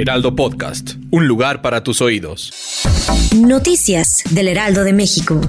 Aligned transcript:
Heraldo 0.00 0.36
Podcast, 0.36 0.92
un 1.10 1.26
lugar 1.26 1.60
para 1.60 1.82
tus 1.82 2.00
oídos. 2.00 2.52
Noticias 3.36 4.22
del 4.30 4.46
Heraldo 4.46 4.84
de 4.84 4.92
México. 4.92 5.40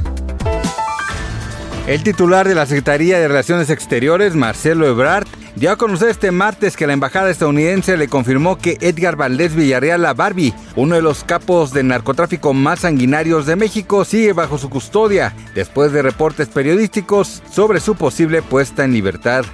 El 1.85 2.01
titular 2.01 2.47
de 2.47 2.55
la 2.55 2.65
Secretaría 2.65 3.19
de 3.19 3.27
Relaciones 3.27 3.69
Exteriores, 3.69 4.33
Marcelo 4.33 4.87
Ebrard, 4.87 5.27
dio 5.55 5.69
a 5.69 5.77
conocer 5.77 6.09
este 6.09 6.31
martes 6.31 6.75
que 6.75 6.87
la 6.87 6.93
embajada 6.93 7.29
estadounidense 7.29 7.95
le 7.95 8.07
confirmó 8.07 8.57
que 8.57 8.79
Edgar 8.81 9.17
Valdés 9.17 9.53
Villarreal 9.53 10.01
La 10.01 10.15
Barbie, 10.15 10.55
uno 10.75 10.95
de 10.95 11.03
los 11.03 11.23
capos 11.23 11.71
de 11.71 11.83
narcotráfico 11.83 12.55
más 12.55 12.79
sanguinarios 12.79 13.45
de 13.45 13.55
México, 13.55 14.03
sigue 14.03 14.33
bajo 14.33 14.57
su 14.57 14.71
custodia 14.71 15.35
después 15.53 15.91
de 15.91 16.01
reportes 16.01 16.47
periodísticos 16.47 17.43
sobre 17.51 17.79
su 17.79 17.93
posible 17.93 18.41
puesta 18.41 18.83
en 18.83 18.93
libertad. 18.93 19.45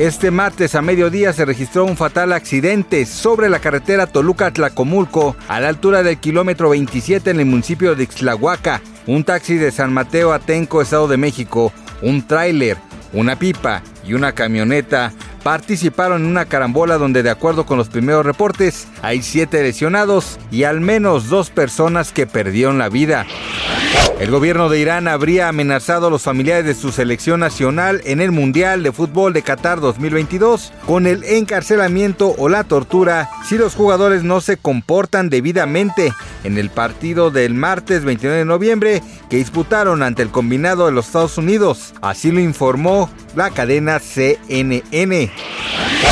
Este 0.00 0.30
martes 0.30 0.74
a 0.76 0.80
mediodía 0.80 1.34
se 1.34 1.44
registró 1.44 1.84
un 1.84 1.94
fatal 1.94 2.32
accidente 2.32 3.04
sobre 3.04 3.50
la 3.50 3.58
carretera 3.58 4.06
Toluca-Tlacomulco 4.06 5.36
a 5.46 5.60
la 5.60 5.68
altura 5.68 6.02
del 6.02 6.16
kilómetro 6.16 6.70
27 6.70 7.28
en 7.28 7.38
el 7.38 7.44
municipio 7.44 7.94
de 7.94 8.04
Ixtlahuaca. 8.04 8.80
Un 9.06 9.24
taxi 9.24 9.56
de 9.56 9.70
San 9.70 9.92
Mateo 9.92 10.32
Atenco, 10.32 10.80
Estado 10.80 11.06
de 11.06 11.18
México, 11.18 11.70
un 12.00 12.26
tráiler, 12.26 12.78
una 13.12 13.38
pipa 13.38 13.82
y 14.02 14.14
una 14.14 14.32
camioneta 14.32 15.12
participaron 15.42 16.22
en 16.22 16.28
una 16.30 16.46
carambola 16.46 16.96
donde 16.96 17.22
de 17.22 17.28
acuerdo 17.28 17.66
con 17.66 17.76
los 17.76 17.90
primeros 17.90 18.24
reportes 18.24 18.88
hay 19.02 19.20
siete 19.20 19.62
lesionados 19.62 20.38
y 20.50 20.64
al 20.64 20.80
menos 20.80 21.28
dos 21.28 21.50
personas 21.50 22.10
que 22.10 22.26
perdieron 22.26 22.78
la 22.78 22.88
vida. 22.88 23.26
El 24.20 24.30
gobierno 24.30 24.68
de 24.68 24.78
Irán 24.78 25.08
habría 25.08 25.48
amenazado 25.48 26.08
a 26.08 26.10
los 26.10 26.22
familiares 26.22 26.66
de 26.66 26.74
su 26.74 26.92
selección 26.92 27.40
nacional 27.40 28.02
en 28.04 28.20
el 28.20 28.32
Mundial 28.32 28.82
de 28.82 28.92
Fútbol 28.92 29.32
de 29.32 29.40
Qatar 29.40 29.80
2022 29.80 30.74
con 30.86 31.06
el 31.06 31.24
encarcelamiento 31.24 32.34
o 32.36 32.50
la 32.50 32.64
tortura 32.64 33.30
si 33.48 33.56
los 33.56 33.74
jugadores 33.74 34.22
no 34.22 34.42
se 34.42 34.58
comportan 34.58 35.30
debidamente 35.30 36.12
en 36.44 36.58
el 36.58 36.68
partido 36.68 37.30
del 37.30 37.54
martes 37.54 38.04
29 38.04 38.40
de 38.40 38.44
noviembre 38.44 39.02
que 39.30 39.38
disputaron 39.38 40.02
ante 40.02 40.22
el 40.22 40.30
combinado 40.30 40.84
de 40.84 40.92
los 40.92 41.06
Estados 41.06 41.38
Unidos. 41.38 41.94
Así 42.02 42.30
lo 42.30 42.40
informó 42.40 43.10
la 43.34 43.48
cadena 43.48 44.00
CNN. 44.00 45.30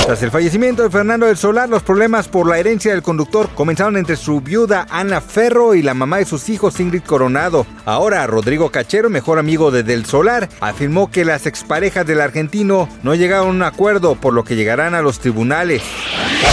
Tras 0.08 0.22
el 0.22 0.30
fallecimiento 0.30 0.82
de 0.82 0.90
Fernando 0.90 1.26
del 1.26 1.36
Solar, 1.36 1.68
los 1.68 1.82
problemas 1.82 2.28
por 2.28 2.48
la 2.48 2.58
herencia 2.58 2.92
del 2.92 3.02
conductor 3.02 3.50
comenzaron 3.54 3.96
entre 3.98 4.16
su 4.16 4.40
viuda 4.40 4.86
Ana 4.88 5.20
Ferro 5.20 5.74
y 5.74 5.82
la 5.82 5.92
mamá 5.92 6.16
de 6.16 6.24
sus 6.24 6.48
hijos 6.48 6.80
Ingrid 6.80 7.02
Coronado. 7.02 7.66
Ahora 7.84 8.26
Rodrigo 8.26 8.70
Cachero, 8.70 9.10
mejor 9.10 9.38
amigo 9.38 9.70
de 9.70 9.82
Del 9.82 10.06
Solar, 10.06 10.48
afirmó 10.60 11.10
que 11.10 11.26
las 11.26 11.44
exparejas 11.44 12.06
del 12.06 12.22
argentino 12.22 12.88
no 13.02 13.14
llegaron 13.14 13.48
a 13.48 13.50
un 13.50 13.62
acuerdo, 13.62 14.14
por 14.14 14.32
lo 14.32 14.44
que 14.44 14.56
llegarán 14.56 14.94
a 14.94 15.02
los 15.02 15.18
tribunales. 15.18 15.82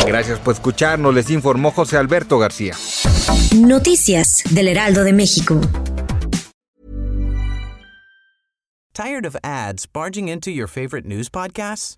Gracias 0.06 0.38
por 0.40 0.54
escucharnos, 0.54 1.14
les 1.14 1.30
informó 1.30 1.72
José 1.72 1.96
Alberto 1.96 2.38
García. 2.38 2.76
Noticias 3.56 4.44
del 4.50 4.68
Heraldo 4.68 5.06
de 5.06 5.14
México. 5.14 5.62
Tired 8.94 9.26
of 9.26 9.36
ads 9.44 9.86
barging 9.86 10.30
into 10.30 10.52
your 10.52 10.68
favorite 10.68 11.06
news 11.06 11.30
podcasts? 11.30 11.98